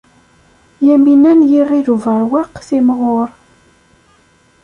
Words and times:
Yamina 0.87 1.31
n 1.39 1.41
Yiɣil 1.51 1.85
Ubeṛwaq 1.93 2.51
timɣur. 2.67 3.29